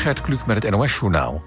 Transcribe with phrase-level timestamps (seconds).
[0.00, 1.42] Gert Kluk met het NOS-journaal.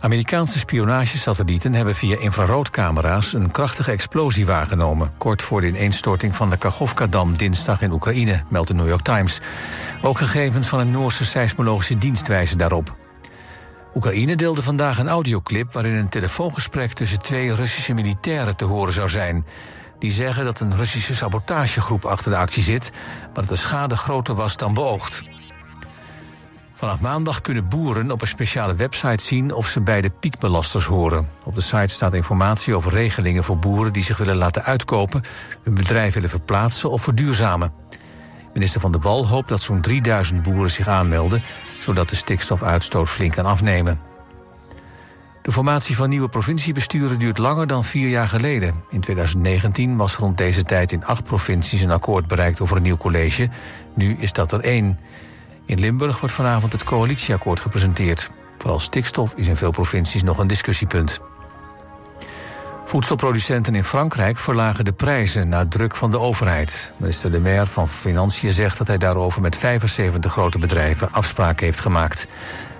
[0.00, 3.32] Amerikaanse spionagesatellieten hebben via infraroodcamera's...
[3.32, 5.12] een krachtige explosie waargenomen...
[5.18, 8.42] kort voor de ineenstorting van de Kachovka-dam dinsdag in Oekraïne...
[8.48, 9.40] meldt de New York Times.
[10.02, 12.94] Ook gegevens van een Noorse seismologische dienst wijzen daarop.
[13.94, 15.72] Oekraïne deelde vandaag een audioclip...
[15.72, 19.46] waarin een telefoongesprek tussen twee Russische militairen te horen zou zijn...
[19.98, 22.92] Die zeggen dat een Russische sabotagegroep achter de actie zit...
[23.24, 25.22] maar dat de schade groter was dan beoogd.
[26.82, 31.28] Vanaf maandag kunnen boeren op een speciale website zien of ze bij de piekbelasters horen.
[31.44, 35.22] Op de site staat informatie over regelingen voor boeren die zich willen laten uitkopen,
[35.62, 37.72] hun bedrijf willen verplaatsen of verduurzamen.
[38.54, 41.42] Minister Van der Wal hoopt dat zo'n 3000 boeren zich aanmelden,
[41.80, 44.00] zodat de stikstofuitstoot flink kan afnemen.
[45.42, 48.74] De formatie van nieuwe provinciebesturen duurt langer dan vier jaar geleden.
[48.90, 52.96] In 2019 was rond deze tijd in acht provincies een akkoord bereikt over een nieuw
[52.96, 53.48] college.
[53.94, 54.98] Nu is dat er één.
[55.64, 58.30] In Limburg wordt vanavond het coalitieakkoord gepresenteerd.
[58.58, 61.20] Vooral stikstof is in veel provincies nog een discussiepunt.
[62.84, 66.92] Voedselproducenten in Frankrijk verlagen de prijzen na druk van de overheid.
[66.96, 71.80] Minister De Maire van Financiën zegt dat hij daarover met 75 grote bedrijven afspraken heeft
[71.80, 72.26] gemaakt.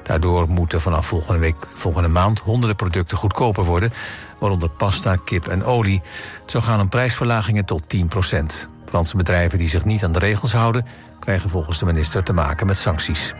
[0.03, 3.93] Daardoor moeten vanaf volgende, week, volgende maand honderden producten goedkoper worden,
[4.39, 6.03] waaronder pasta, kip en olie.
[6.47, 10.87] Zou gaan om prijsverlagingen tot 10% Franse bedrijven die zich niet aan de regels houden,
[11.23, 13.35] krijgen volgens de minister te maken met sancties.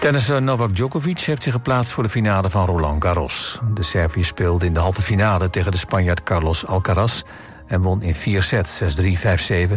[0.00, 3.60] Tennisser Novak Djokovic heeft zich geplaatst voor de finale van Roland Garros.
[3.74, 7.22] De Serviër speelde in de halve finale tegen de Spanjaard Carlos Alcaraz...
[7.66, 9.72] en won in vier sets, 6-3, 5-7, 6-1,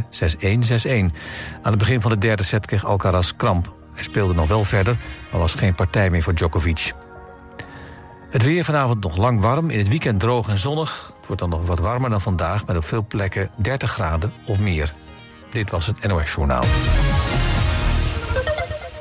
[0.85, 0.89] 6-1.
[1.61, 3.73] Aan het begin van de derde set kreeg Alcaraz kramp.
[3.93, 4.97] Hij speelde nog wel verder,
[5.31, 6.93] maar was geen partij meer voor Djokovic.
[8.29, 11.13] Het weer vanavond nog lang warm, in het weekend droog en zonnig.
[11.17, 14.59] Het wordt dan nog wat warmer dan vandaag, met op veel plekken 30 graden of
[14.59, 14.93] meer.
[15.51, 16.63] Dit was het NOS Journaal.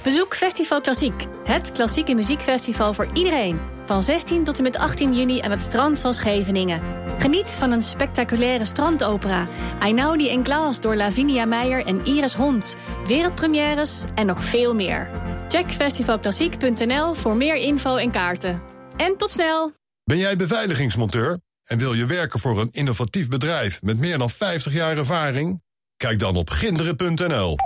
[0.02, 1.26] Bezoek Festival Klassiek.
[1.44, 3.60] Het klassieke muziekfestival voor iedereen.
[3.84, 6.80] Van 16 tot en met 18 juni aan het strand van Scheveningen.
[7.18, 9.48] Geniet van een spectaculaire strandopera.
[9.80, 12.76] Einaudi en Klaas door Lavinia Meijer en Iris Hond.
[13.06, 15.10] Wereldpremières en nog veel meer.
[15.48, 18.62] Check festivalklassiek.nl voor meer info en kaarten.
[18.96, 19.72] En tot snel!
[20.04, 24.72] Ben jij beveiligingsmonteur en wil je werken voor een innovatief bedrijf met meer dan 50
[24.72, 25.60] jaar ervaring?
[26.00, 27.56] Kijk dan op ginderen.nl.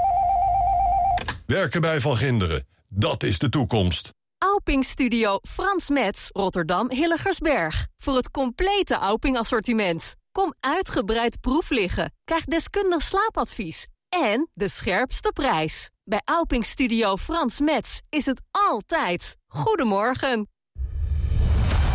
[1.47, 4.11] Werken bij Van Ginderen, dat is de toekomst.
[4.39, 7.87] Auping Studio Frans Metz, Rotterdam Hilligersberg.
[7.97, 10.15] Voor het complete Auping assortiment.
[10.33, 12.13] Kom uitgebreid proef liggen.
[12.25, 13.87] Krijg deskundig slaapadvies.
[14.09, 15.91] En de scherpste prijs.
[16.05, 19.37] Bij Auping Studio Frans Metz is het altijd.
[19.47, 20.49] Goedemorgen.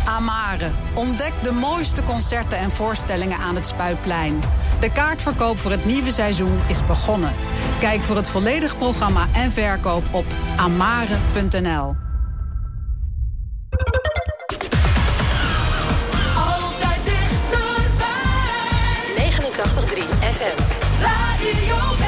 [0.04, 0.70] Amare.
[0.94, 4.40] Ontdek de mooiste concerten en voorstellingen aan het Spuitplein.
[4.80, 7.32] De kaartverkoop voor het nieuwe seizoen is begonnen.
[7.80, 10.24] Kijk voor het volledige programma en verkoop op
[10.56, 11.94] amare.nl.
[16.36, 18.10] Altijd dichterbij.
[19.16, 20.62] 89.3 FM.
[21.02, 22.00] Radio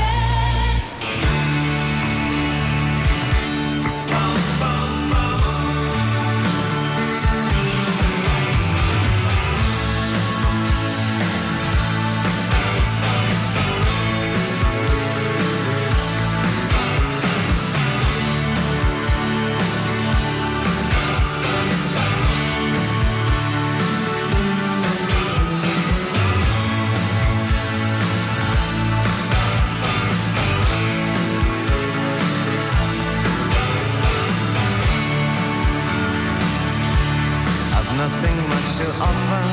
[38.08, 39.44] nothing much to offer.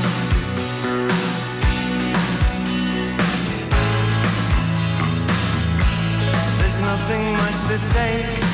[6.58, 8.49] There's nothing much to take.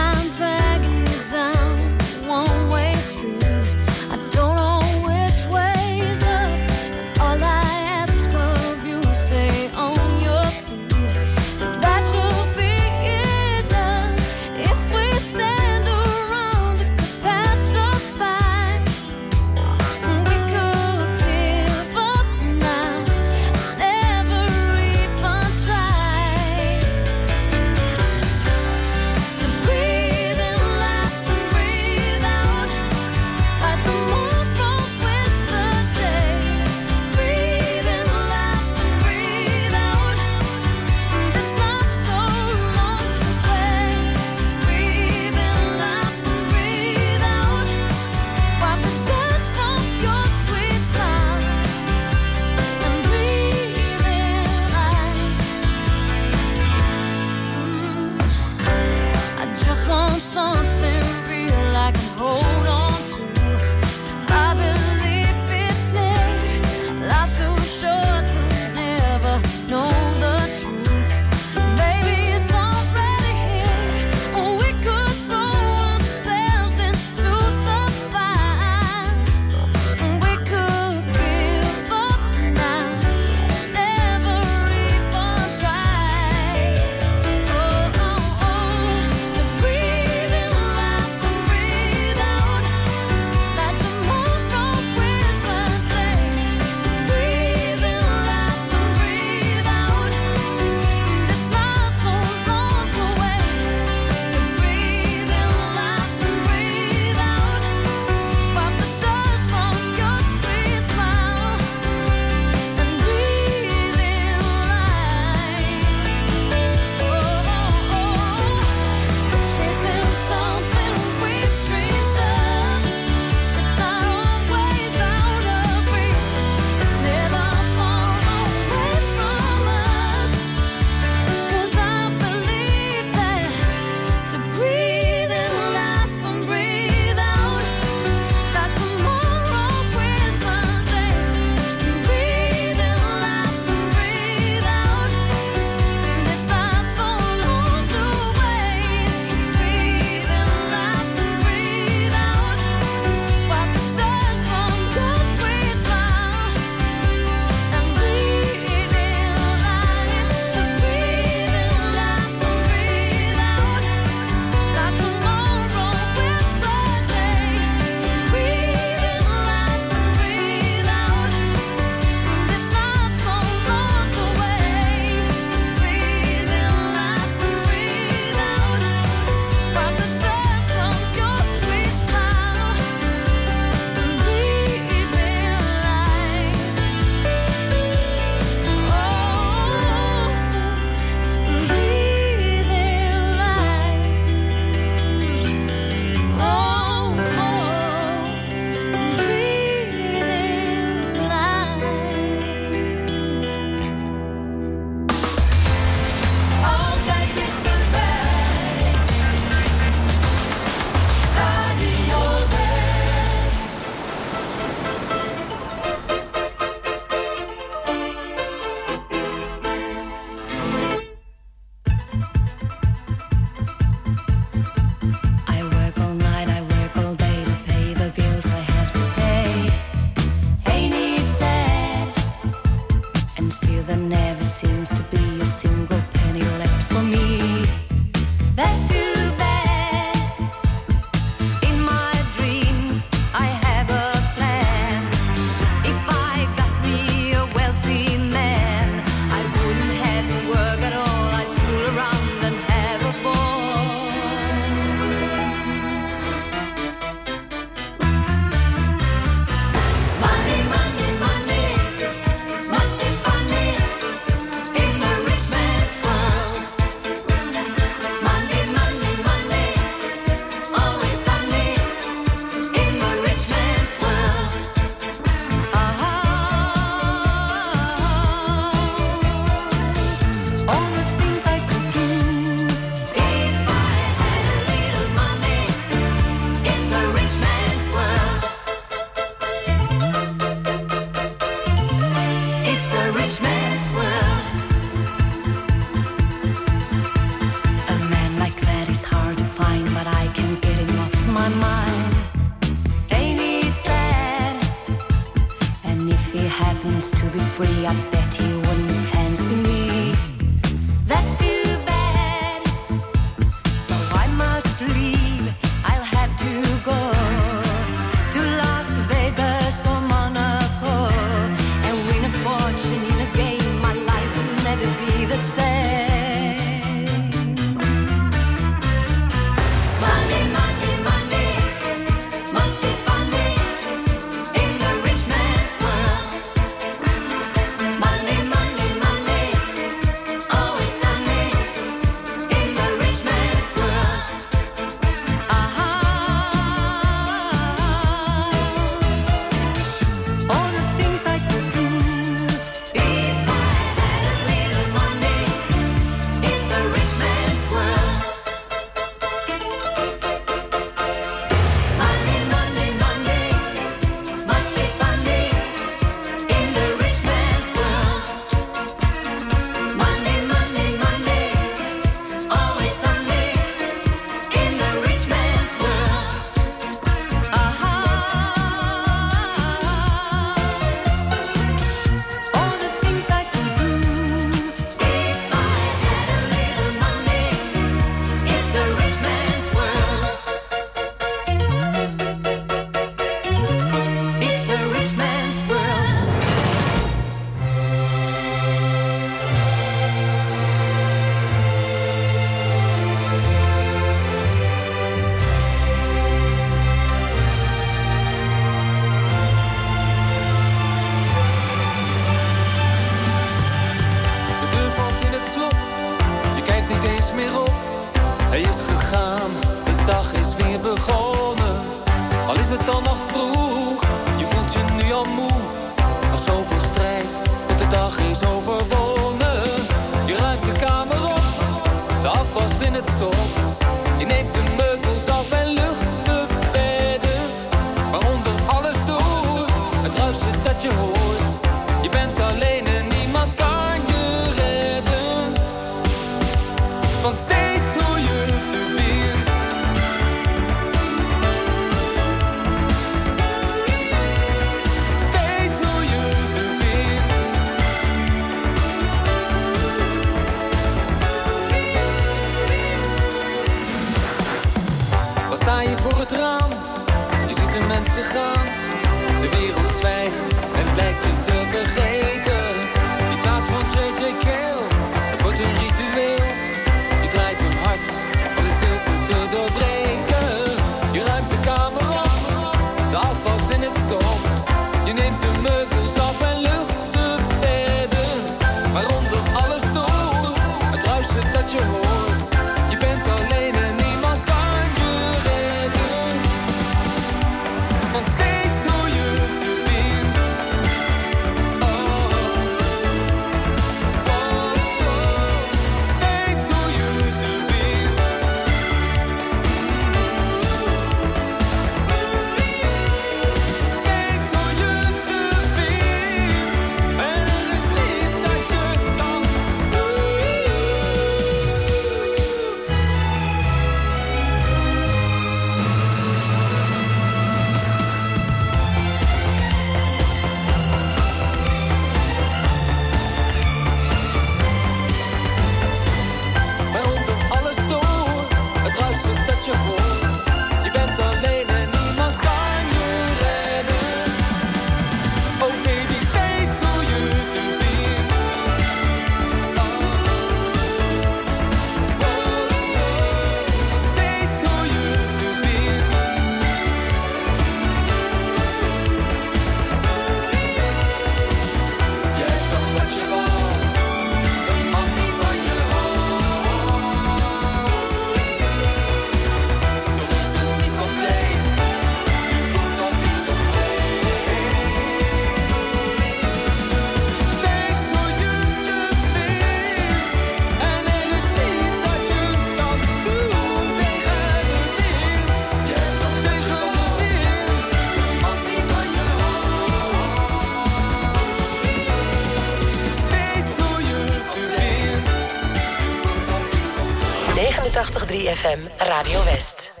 [597.94, 600.00] 89.3 FM Radio West.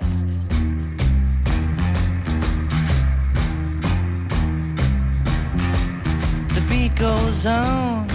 [6.54, 8.08] The beat goes on.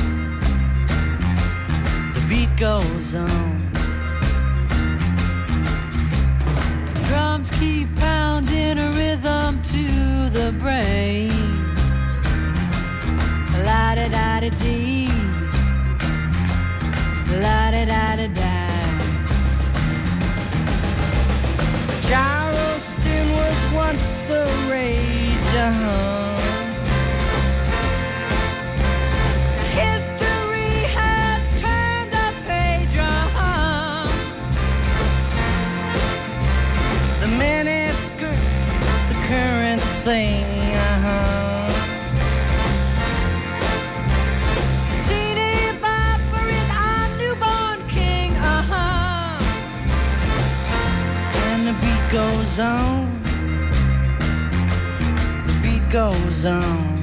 [2.13, 3.51] The beat goes on.
[7.07, 9.85] Drums keep pounding a rhythm to
[10.37, 11.31] the brain.
[13.63, 15.07] La da da da dee.
[17.41, 18.48] La da da da da.
[22.09, 26.28] Charleston was once the rage.
[52.59, 53.09] On.
[55.47, 56.95] The beat goes on.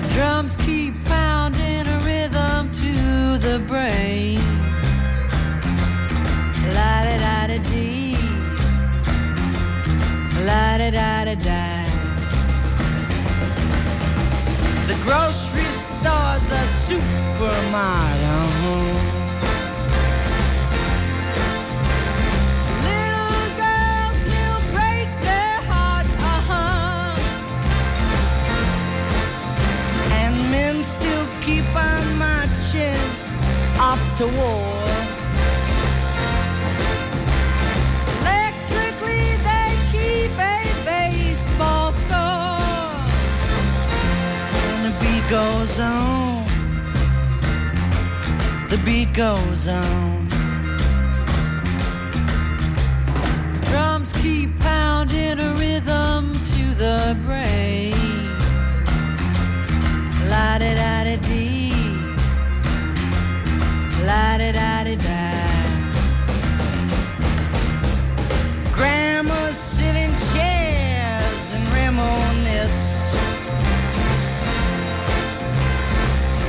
[0.00, 2.92] The Drums keep pounding a rhythm to
[3.38, 4.40] the brain.
[6.74, 8.16] La da da da dee.
[10.46, 11.84] La da da da da.
[14.86, 15.68] The grocery
[16.00, 16.52] store's a
[16.86, 19.01] supermarket.
[33.92, 34.64] Off to war.
[38.20, 40.60] Electrically they keep a
[40.92, 42.94] baseball score.
[44.70, 46.46] And the beat goes on.
[48.70, 50.20] The beat goes on.
[53.68, 57.94] Drums keep pounding a rhythm to the brain.
[60.30, 60.56] La
[64.04, 65.20] La da da da da.
[68.74, 72.80] Grandma's sitting chairs and reminisce.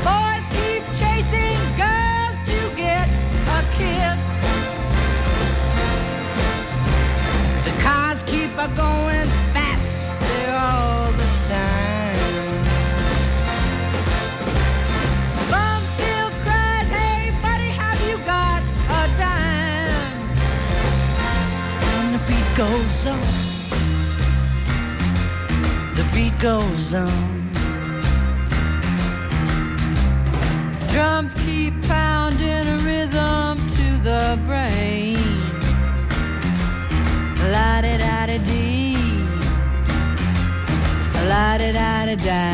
[0.08, 3.08] Boys keep chasing girls to get
[3.58, 4.20] a kiss.
[7.66, 9.03] The cars keep a going
[22.64, 23.20] goes on.
[25.98, 27.26] The beat goes on.
[30.92, 35.18] Drums keep pounding a rhythm to the brain.
[37.52, 38.96] La da da da dee.
[41.32, 42.46] La da da da da.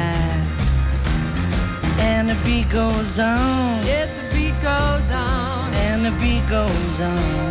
[2.09, 3.85] And the beat goes on.
[3.85, 5.73] Yes, the beat goes on.
[5.85, 7.48] And the beat goes on.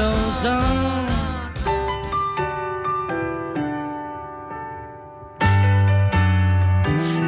[0.00, 1.06] Goes on.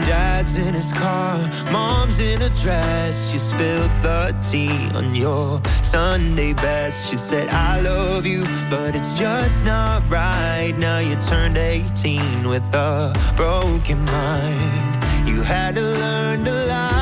[0.08, 1.36] Dad's in his car,
[1.70, 3.32] mom's in a dress.
[3.32, 7.10] You spilled the tea on your Sunday best.
[7.10, 10.74] She said, I love you, but it's just not right.
[10.78, 14.92] Now you turned 18 with a broken mind.
[15.28, 17.01] You had to learn to lie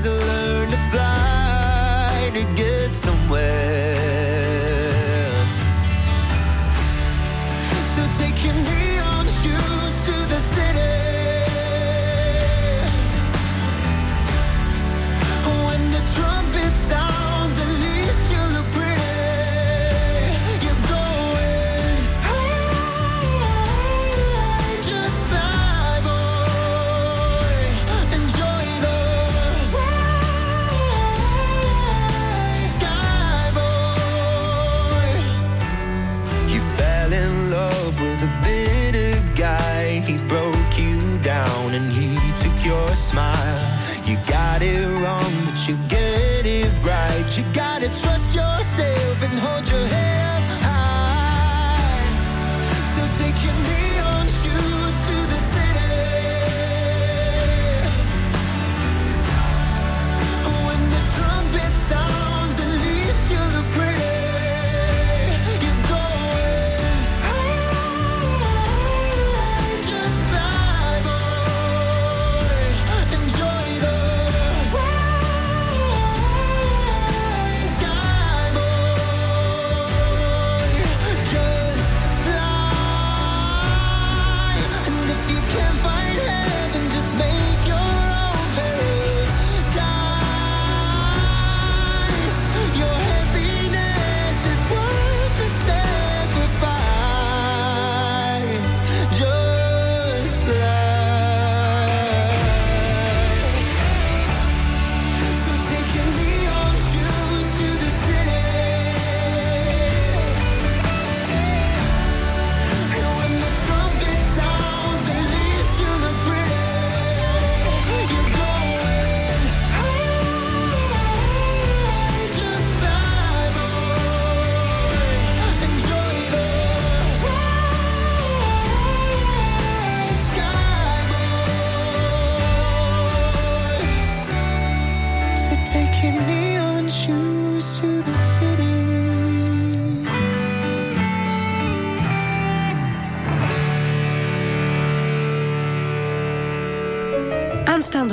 [0.00, 4.37] To learn to fly to get somewhere.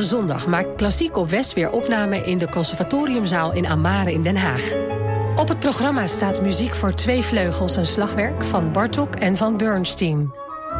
[0.05, 4.71] zondag maakt Klassiek op West weer opname in de Conservatoriumzaal in Amare in Den Haag.
[5.35, 10.33] Op het programma staat muziek voor twee vleugels en slagwerk van Bartok en van Bernstein.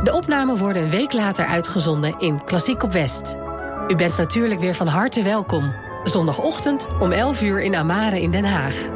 [0.03, 3.38] De opnamen worden een week later uitgezonden in Klassiek op West.
[3.88, 5.73] U bent natuurlijk weer van harte welkom.
[6.03, 8.94] Zondagochtend om 11 uur in Amare in Den Haag.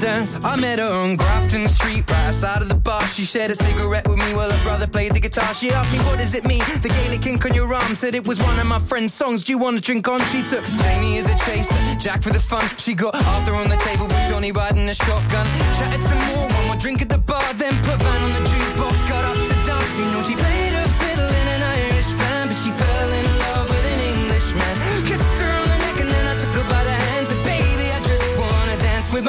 [0.00, 0.42] dance.
[0.44, 3.06] I met her on Grafton Street, right outside of the bar.
[3.06, 5.54] She shared a cigarette with me while her brother played the guitar.
[5.54, 6.62] She asked me, What does it mean?
[6.82, 9.44] The Gaelic ink on your arm said it was one of my friend's songs.
[9.44, 10.20] Do you want to drink on?
[10.32, 12.68] She took Jamie as a chaser, Jack for the fun.
[12.78, 15.46] She got Arthur on the table with Johnny riding a shotgun.
[15.78, 18.25] Chatted some more, one more drink at the bar, then put Van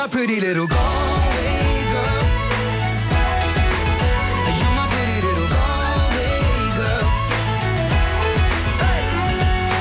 [0.08, 2.22] pretty little Galway girl.
[4.60, 6.39] You're my pretty little Galway
[6.78, 7.03] girl.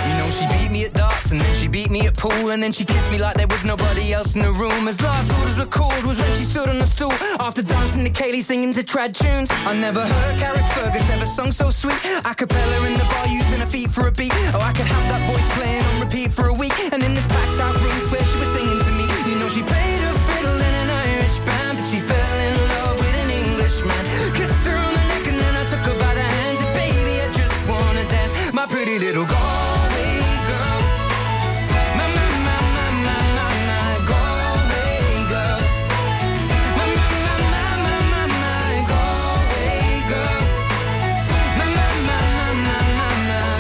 [0.08, 2.62] You know she beat me at darts and then she beat me at pool and
[2.62, 4.88] then she kissed me like there was nobody else in the room.
[4.88, 8.10] As last orders were called was when she stood on the stool after dancing to
[8.10, 9.50] Cèilidh singing to trad tunes.
[9.66, 11.98] I never heard Carrickfergus ever sung so sweet.
[12.24, 14.32] A cappella in the bar using her feet for a beat.
[14.54, 16.74] Oh, I could have that voice playing on repeat for a week.
[16.92, 19.04] And in this packed out room, swear she was singing to me.
[19.30, 19.95] You know she played.
[28.98, 29.36] little girl.
[31.96, 33.92] My, my, my, my, my, my, my
[35.30, 35.60] girl.
[36.76, 38.64] My, my, my, my, my, my, my
[40.10, 40.40] girl.
[41.58, 42.50] My, my, my, my,
[42.96, 43.50] my, my,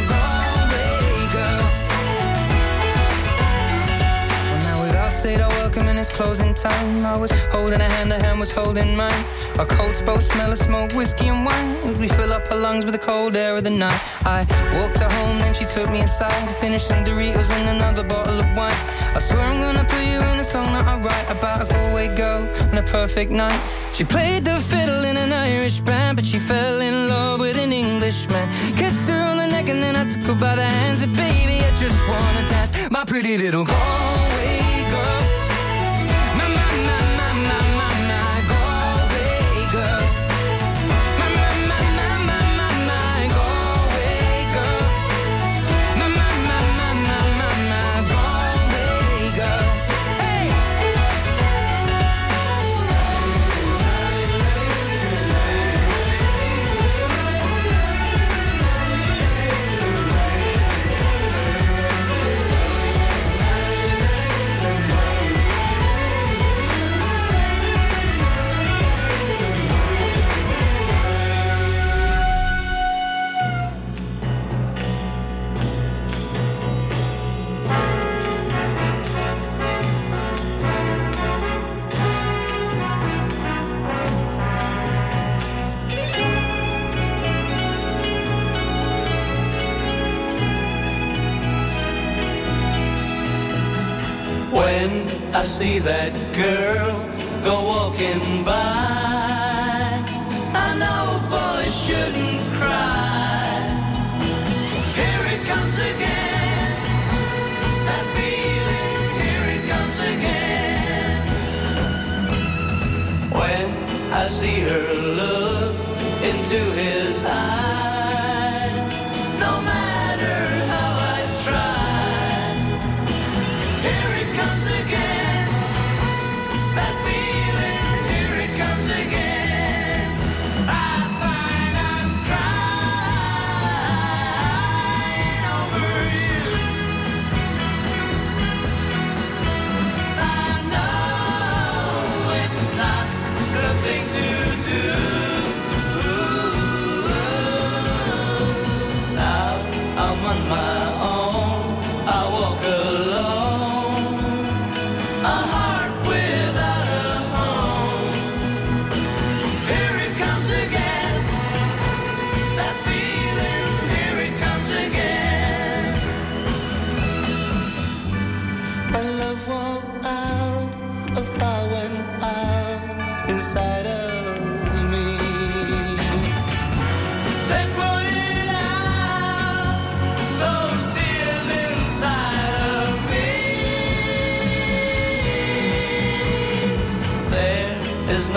[0.72, 0.84] my
[1.34, 1.64] girl.
[4.48, 7.04] Well, now we've all said our welcome and it's closing time.
[7.04, 9.24] I was holding a hand, a hand was holding mine.
[9.58, 11.98] A cold spell, smell of smoke, whiskey and wine.
[11.98, 13.98] We fill up her lungs with the cold air of the night.
[14.26, 14.44] I
[14.74, 16.46] walked her home, then she took me inside.
[16.48, 18.76] to finish some Doritos and another bottle of wine.
[19.14, 22.14] I swear I'm gonna put you in a song that I write about a Galway
[22.14, 23.58] girl and a perfect night.
[23.94, 27.72] She played the fiddle in an Irish band, but she fell in love with an
[27.72, 28.46] Englishman.
[28.76, 31.56] Kissed her on the neck and then I took her by the hands and baby,
[31.64, 32.90] I just wanna dance.
[32.90, 34.35] My pretty little Galway.
[95.66, 96.25] see that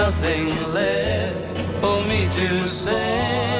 [0.09, 3.58] nothing left for me to say.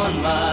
[0.00, 0.49] one mile.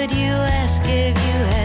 [0.00, 1.59] would you ask if you had?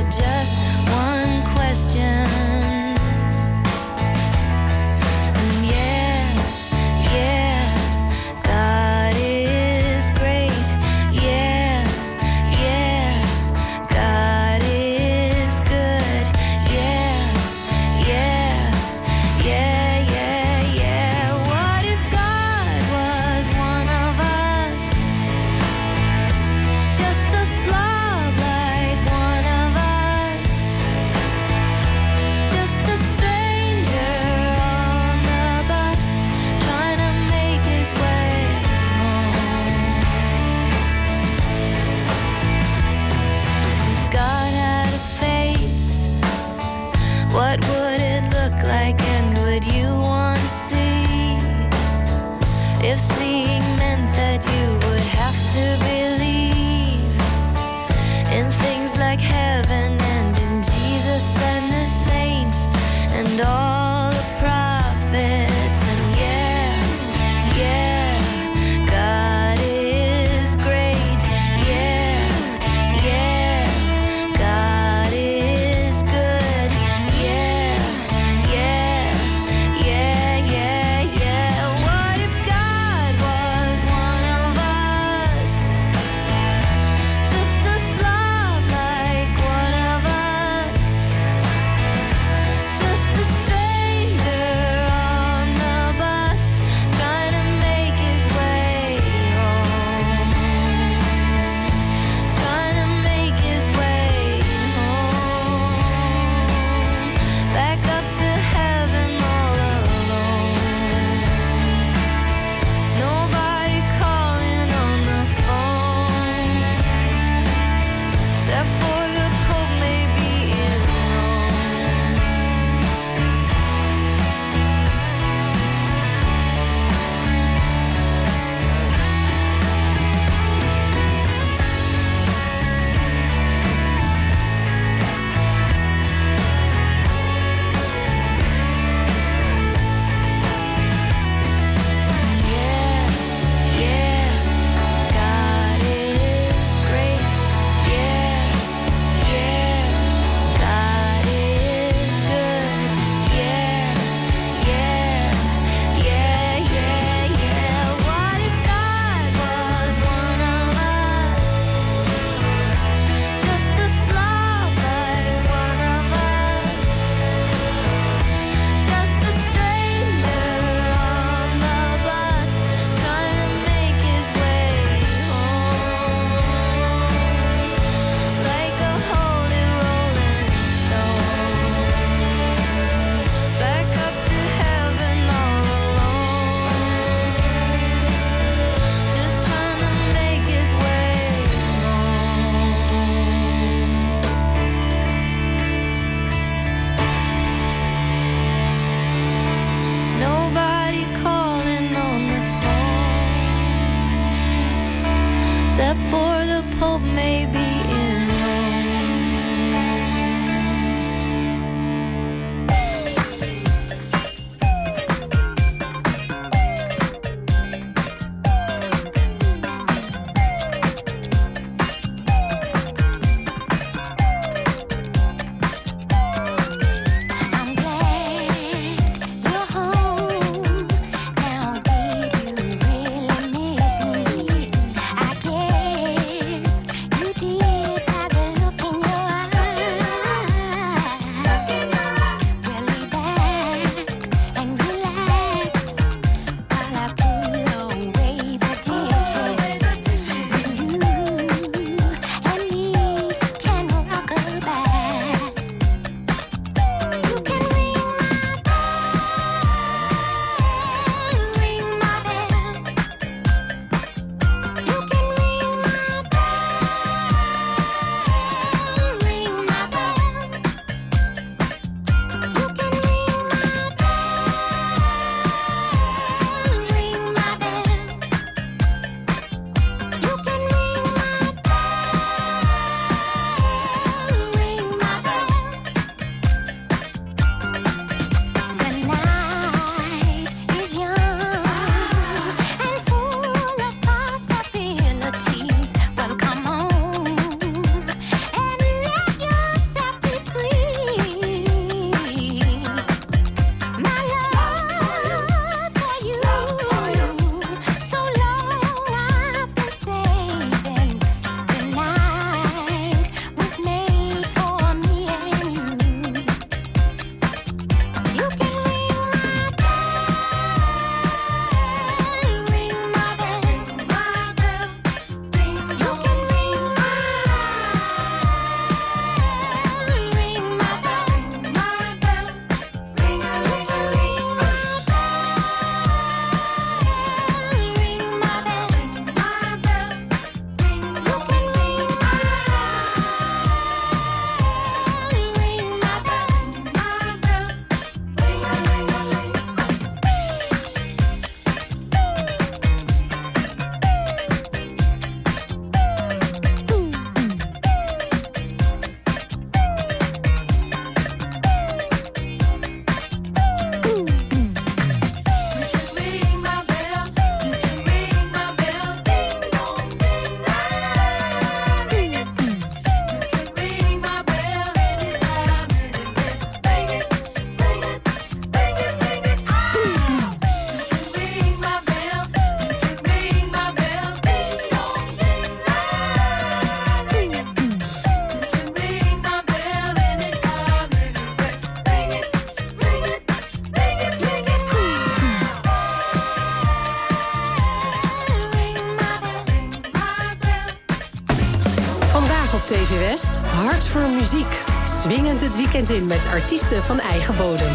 [405.65, 407.87] het weekend in met artiesten van eigen bodem.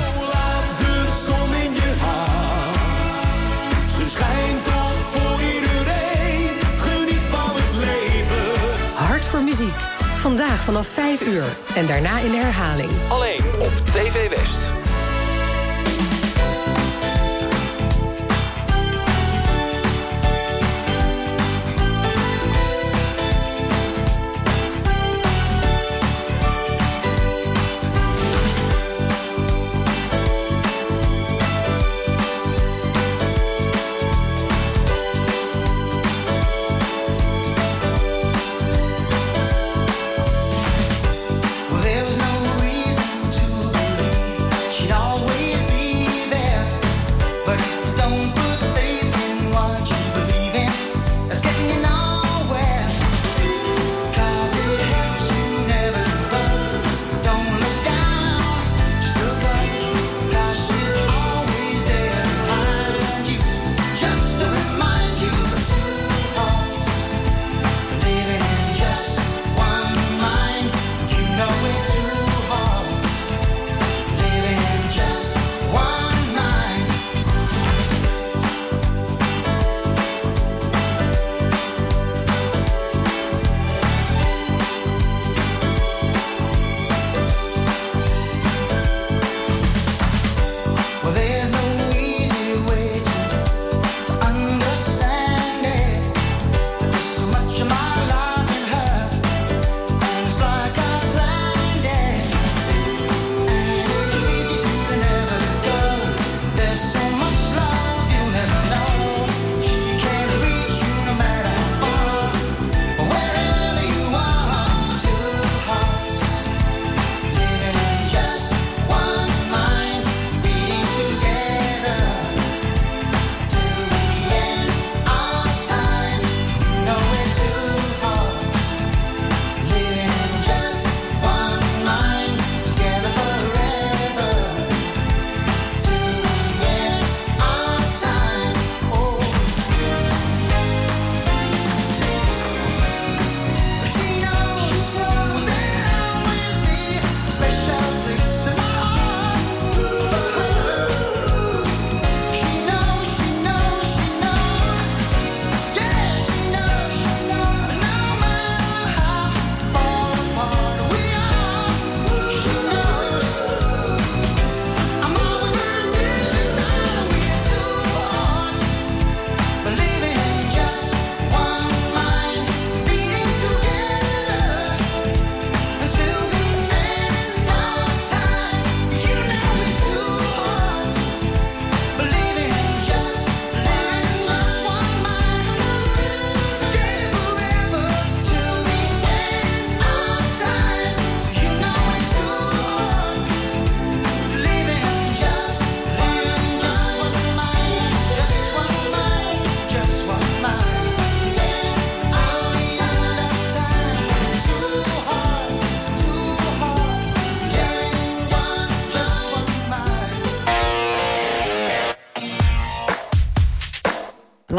[2.01, 3.12] Hart.
[7.31, 8.95] Voor het leven.
[8.95, 9.77] Hart voor muziek.
[10.16, 11.45] Vandaag vanaf 5 uur
[11.75, 12.91] en daarna in de herhaling.
[13.09, 14.80] Alleen op TV West.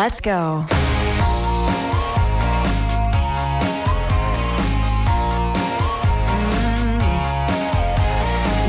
[0.04, 0.66] Let's go.
[0.66, 0.70] Mm.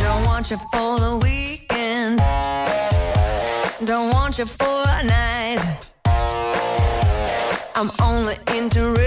[0.02, 2.18] Don't want you for the weekend.
[3.86, 5.64] Don't want you for a night.
[7.76, 9.01] I'm only into.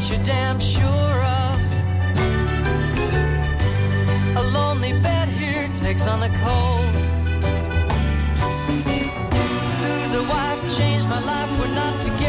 [0.00, 1.60] that you're damn sure of.
[4.36, 6.94] A lonely bed here takes on the cold.
[9.82, 12.19] Lose a wife, change my life, we're not together.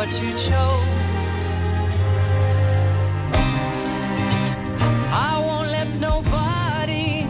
[0.00, 1.26] what you chose.
[5.28, 7.26] I won't let nobody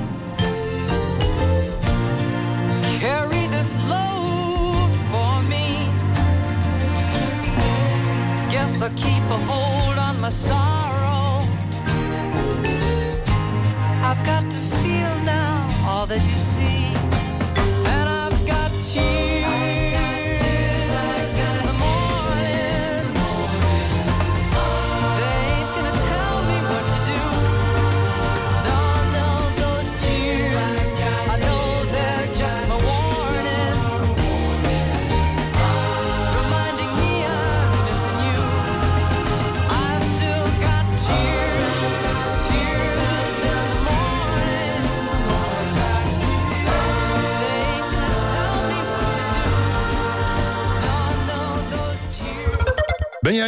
[3.01, 5.66] carry this load for me.
[8.53, 11.43] Guess I'll keep a hold on my sorrow.
[14.09, 15.55] I've got to feel now
[15.89, 16.39] all that you